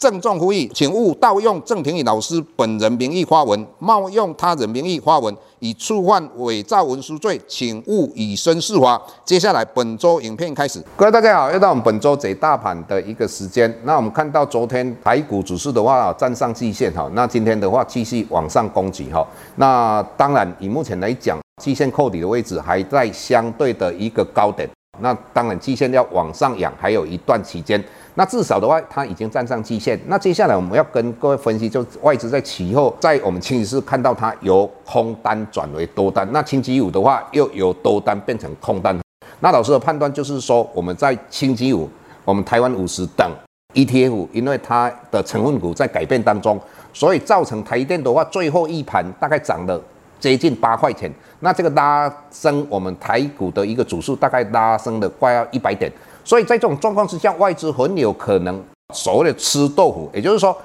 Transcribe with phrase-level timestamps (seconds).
[0.00, 8.98] 郑重呼吁，请勿盗用郑庭宇老师本人名义发文，冒用他人名义发文，以触犯伪造文书罪，请勿以身试法。
[9.26, 13.70] 接下来本周影片开始，各位大家好，又到我们本周解大盘的一个时间。
[13.84, 19.22] 那我们看到昨天台股指数的话站上季线哈，那今天的话继续往上攻击哈。
[19.56, 24.66] 那当然以目前来讲，季线扣底的位置还在相对的一个高点。
[25.02, 27.82] 那当然季线要往上扬还有一段期间。
[28.14, 29.98] 那至少的话，它已经站上季线。
[30.06, 36.28] 那接下来我们要跟各位分析，就外资在期后，在我们清一色看到它由空单转为多单。
[36.32, 38.98] 那星期五的话，又由多单变成空单。
[39.38, 41.88] 那老师的判断就是说，我们在星期五，
[42.24, 43.30] 我们台湾五十等
[43.74, 46.60] ETF，因为它的成分股在改变当中，
[46.92, 49.80] 所以造成台电的话，最后一盘大概涨了
[50.18, 51.10] 接近八块钱。
[51.38, 55.90] 那这个拉升我们台股的一个指数，大概拉升了快要一百点。
[56.24, 58.62] 所以在这种状况之下，外资很有可能
[58.94, 60.56] 所谓的吃豆腐，也就是说，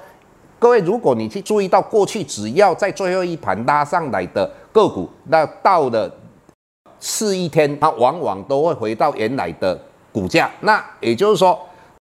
[0.58, 6.12] 各位如果你去注意到过去，只要在最后一盘拉上来的个股，那到了
[6.98, 9.78] 次一天，它往往都会回到原来的
[10.12, 10.50] 股价。
[10.60, 11.58] 那也就是说，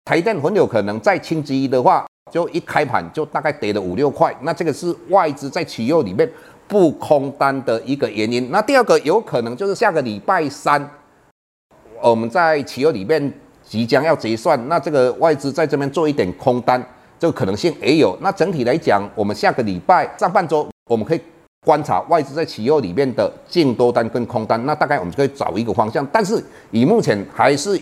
[0.05, 4.35] 台电很有可能在星期一的话，就一开盘就大概跌了五六块。
[4.41, 6.29] 那这个是外资在期货里面
[6.67, 8.49] 不空单的一个原因。
[8.51, 10.89] 那第二个有可能就是下个礼拜三。
[12.01, 13.33] 我们在期货里面
[13.63, 16.83] 即将要结算，那这个外资在这边做一点空单，
[17.19, 18.17] 这个可能性也有。
[18.21, 21.21] 那整体来讲，我们下个礼拜上半周我们可以
[21.65, 26.05] 观察外资在期货里面的净多单跟空单，那大概我们就可以找一个方向。
[26.11, 27.79] 但是以目前还是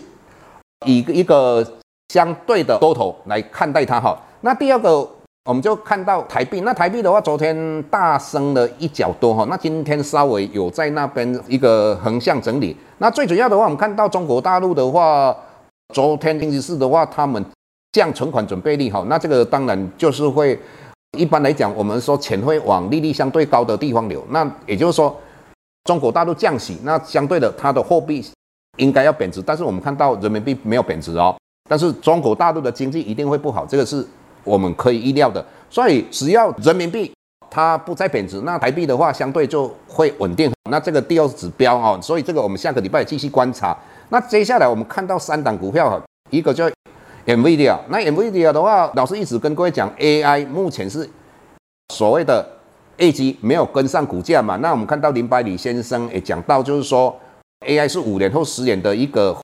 [0.86, 1.66] 以一个
[2.12, 4.18] 相对的多头来看待它哈。
[4.40, 5.08] 那第二个。
[5.48, 12.76] 我们就看到台币，那台币的话，昨天大升了一角多哈，那今天稍微有在那边一个横向整理。
[12.98, 15.34] 那最主要的话，我们看到中国大陆的话，
[15.94, 17.42] 昨天星期四的话，他们
[17.92, 20.60] 降存款准备率哈，那这个当然就是会，
[21.16, 24.22] 一般来讲，我们说钱会往利率相对高的地方流。
[24.28, 25.16] 那也就是说，
[25.84, 28.22] 中国大陆降息，那相对的它的货币
[28.76, 31.34] 应该要贬值，但是我们看到人民币没有贬值哦，
[31.66, 34.06] 但是中国大陆的经济一定会不好，这个是。
[34.48, 37.12] 我们可以预料的，所以只要人民币
[37.50, 40.50] 它不再贬值，那台币的话相对就会稳定。
[40.70, 43.76] 那这个第二指标哦，所以这个我们下个礼拜继续观察。
[44.08, 46.68] 那接下来我们看到三档股票哈，一个叫
[47.26, 47.78] NVIDIA。
[47.88, 51.08] 那 NVIDIA 的话，老师一直跟各位讲，AI 目前是
[51.94, 52.46] 所谓的
[52.96, 54.56] 业绩没有跟上股价嘛。
[54.56, 57.14] 那我们看到林百里先生也讲到，就是说
[57.66, 59.36] AI 是五年后十年的一个。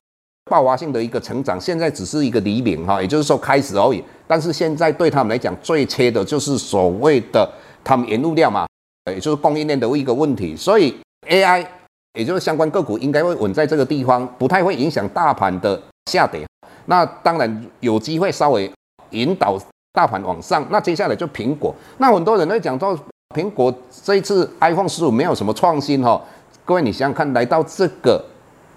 [0.45, 4.03] 爆发性的一个成长，现在只是一个黎明哈，也就是说开始而已。
[4.27, 7.49] 但是现在对他们来讲，最缺的就是所谓的
[7.83, 8.67] 他们原物料嘛，
[9.11, 10.55] 也就是供应链的一个问题。
[10.55, 10.95] 所以
[11.27, 11.65] AI
[12.13, 16.45] 也就是相关个股应该会稳在这个地方，不太会影响大盘的下跌。
[16.85, 18.71] 那当然有机会稍微
[19.09, 19.59] 引导
[19.93, 20.63] 大盘往上。
[20.69, 22.95] 那接下来就苹果，那很多人会讲到
[23.35, 23.73] 苹果
[24.03, 26.21] 这一次 iPhone 十五没有什么创新哈。
[26.63, 28.23] 各位你想想看，来到这个。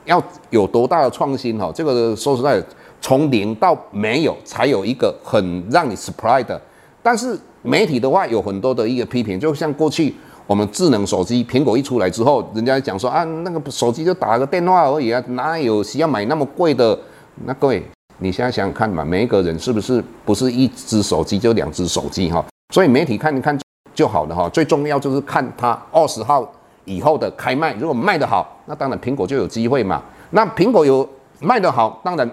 [0.09, 1.71] 要有多大的创新哈？
[1.75, 2.63] 这个说实在，
[3.01, 6.61] 从零到没有才有一个很让你 surprise 的。
[7.03, 10.15] 但是媒体的话有很多的一个批评，就像过去
[10.47, 16.99] 我们智能手机苹果一出来之后，人家讲说啊，那个手机就打个电话而已啊，哪有需要买那么贵的？
[17.45, 17.83] 那各位，
[18.19, 22.43] 你现在想想看嘛，每一个人是不是不是一只手机就两只手机哈？
[22.75, 23.57] 所以媒体看一看
[23.95, 26.51] 就好了哈，最重要就是看他二十号。
[26.89, 30.03] 以后的开卖，如果卖得好，那当然苹果就有机会嘛。
[30.31, 31.09] 那苹果有
[31.41, 32.29] 卖得好，当然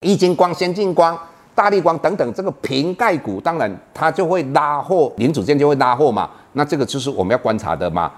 [0.00, 1.16] 一晶光、先进光、
[1.54, 6.30] 大力光等等这个瓶盖股，当然它就会拉货，零组件就会拉货嘛。
[6.52, 8.10] 那这个就是我们要观察的嘛。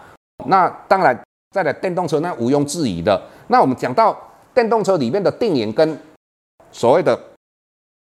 [0.47, 1.19] 那当然
[1.51, 3.21] 再来电动车，那毋庸置疑的。
[3.49, 4.17] 那我们讲到
[4.55, 5.99] 电动车里面的电源跟
[6.71, 7.19] 所谓的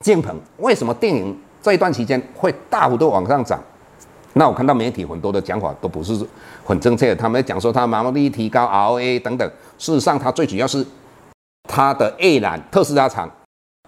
[0.03, 3.59] 镜棚，为什么电影这一段期间会大幅度往上涨？
[4.37, 6.13] 那我看到媒体很多的讲法都不是
[6.65, 9.49] 很正确的，他们讲说它毛利率提高，ROA 等等。
[9.77, 10.85] 事实上，它最主要是
[11.69, 13.31] 它的 A 栏特斯拉厂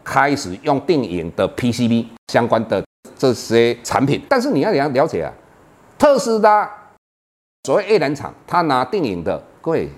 [0.05, 2.81] 开始用电影的 PCB 相关的
[3.17, 4.21] 这些产品。
[4.29, 5.33] 但是你要了了解啊，
[5.97, 6.69] 特斯拉
[7.65, 9.89] 所谓 A 栏厂，它拿电影的，各位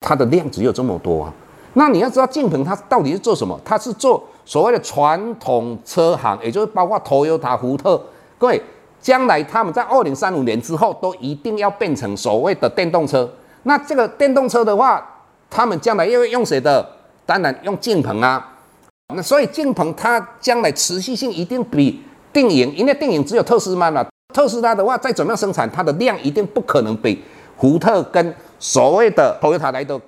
[0.00, 1.32] 它的量只有这么多啊。
[1.72, 3.58] 那你要知道敬鹏它到底是做什么？
[3.64, 8.02] 它是做所谓的传统车行，也就是包括 Toyota、福特。
[8.36, 8.62] 各位，
[9.00, 13.28] 将来他们在二零三五年之后都一定要变成所谓的电动车。
[13.62, 15.04] 那这个电动车的话，
[15.48, 16.86] 他们将来又会用谁的？
[17.26, 18.56] 当然用敬鹏啊。
[19.14, 22.02] 那所以敬鹏它将来持续性一定比
[22.32, 24.06] 电影，因为电影只有特斯拉嘛。
[24.32, 27.22] 特斯拉的话再怎么样生产，它的量一定不可能比
[27.58, 30.00] 福特跟所谓的 Toyota 来的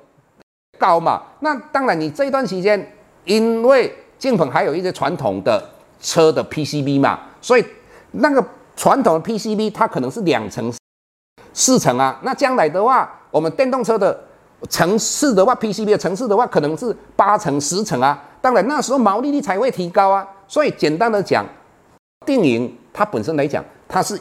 [0.78, 1.22] 高嘛。
[1.40, 5.60] 那当然，你这一段时间，因为敬鹏还有一些传统的
[6.00, 7.64] 车的 PCB 嘛，所以
[8.12, 8.44] 那个
[8.82, 10.72] 传统的 PCB 它可能是两层、
[11.52, 12.18] 四层啊。
[12.22, 14.20] 那将来的话，我们电动车的
[14.68, 18.20] 层次的话，PCB 的层次的话，可能是八层、十层啊。
[18.40, 20.26] 当然那时候毛利率才会提高啊。
[20.48, 21.46] 所以简单的讲，
[22.26, 24.20] 定颖它本身来讲，它是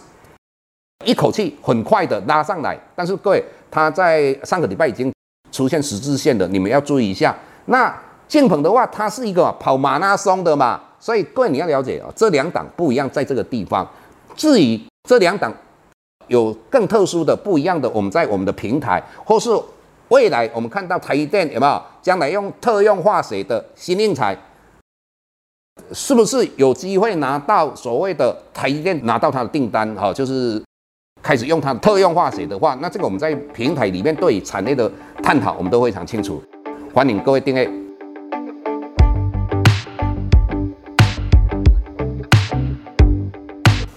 [1.03, 5.11] 一口气很快的拉上来，但是各位，它在上个礼拜已经
[5.51, 7.35] 出现十字线的，你们要注意一下。
[7.65, 7.91] 那
[8.27, 13.89] 建鹏的话，它是一个跑马拉松的嘛，所以各位你要了解啊，这两档不一样，在这个地方。
[14.35, 15.53] 至于这两档
[16.27, 19.49] 有更特殊的、不一样的，我们在我们的平台，或是
[20.09, 24.37] 未来我们看到台积电有没有将来用特用化学的新应材。
[25.93, 29.95] 是不是有机会拿到所谓的台积电拿到它的订单？
[29.95, 30.61] 哈，就是
[31.23, 34.89] 开始用它的特用化学的话，那这个我们在平台里面对产业的
[35.23, 36.41] 探讨，我们都非常清楚。
[36.93, 37.80] 欢迎各位订阅。